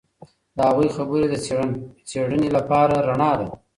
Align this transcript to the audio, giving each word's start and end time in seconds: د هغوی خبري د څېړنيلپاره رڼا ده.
د 0.55 0.57
هغوی 0.69 0.89
خبري 0.95 1.25
د 1.29 1.33
څېړنيلپاره 2.09 2.95
رڼا 3.07 3.31
ده. 3.39 3.47